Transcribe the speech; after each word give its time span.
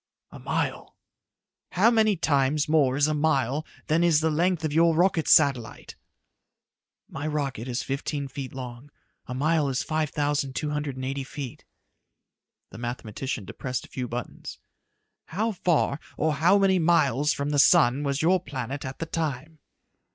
"A 0.31 0.39
mile." 0.39 0.97
"How 1.73 1.91
many 1.91 2.15
times 2.15 2.67
more 2.67 2.95
is 2.97 3.05
a 3.05 3.13
mile 3.13 3.67
than 3.85 4.03
is 4.03 4.19
the 4.19 4.31
length 4.31 4.65
of 4.65 4.73
your 4.73 4.95
rocket 4.95 5.27
satellite?" 5.27 5.95
"My 7.07 7.27
rocket 7.27 7.67
is 7.67 7.83
fifteen 7.83 8.27
feet 8.27 8.51
long. 8.51 8.89
A 9.27 9.35
mile 9.35 9.69
is 9.69 9.83
five 9.83 10.09
thousand 10.09 10.55
two 10.55 10.71
hundred 10.71 10.95
and 10.95 11.05
eighty 11.05 11.23
feet." 11.23 11.65
The 12.71 12.79
mathematician 12.79 13.45
depressed 13.45 13.85
a 13.85 13.89
few 13.89 14.07
buttons. 14.07 14.57
"How 15.25 15.51
far, 15.51 15.99
or 16.17 16.33
how 16.33 16.57
many 16.57 16.79
miles 16.79 17.31
from 17.31 17.51
the 17.51 17.59
sun 17.59 18.01
was 18.01 18.23
your 18.23 18.39
planet 18.39 18.83
at 18.83 18.97
that 18.97 19.11
time?" 19.11 19.59